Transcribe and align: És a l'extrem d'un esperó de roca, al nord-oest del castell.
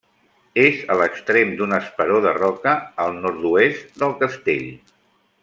És 0.61 0.77
a 0.93 0.95
l'extrem 1.01 1.51
d'un 1.59 1.75
esperó 1.77 2.17
de 2.27 2.33
roca, 2.39 2.73
al 3.05 3.15
nord-oest 3.27 3.95
del 4.05 4.17
castell. 4.25 4.67